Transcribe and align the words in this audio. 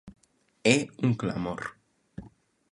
"É 0.73 0.77
un 1.05 1.11
clamor". 1.21 1.61